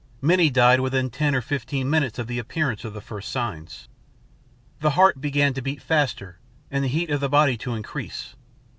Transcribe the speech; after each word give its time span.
Many 0.19 0.49
died 0.49 0.79
within 0.79 1.11
ten 1.11 1.35
or 1.35 1.41
fifteen 1.43 1.87
minutes 1.87 2.17
of 2.17 2.25
the 2.25 2.39
appearance 2.39 2.83
of 2.83 2.95
the 2.95 3.01
first 3.01 3.31
signs. 3.31 3.87
"The 4.79 4.89
heart 4.97 5.21
began 5.21 5.53
to 5.53 5.61
beat 5.61 5.79
faster 5.79 6.39
and 6.71 6.83
the 6.83 6.87
heat 6.87 7.11
of 7.11 7.19
the 7.21 7.29
body 7.29 7.55
to 7.57 7.75
increase. 7.75 8.33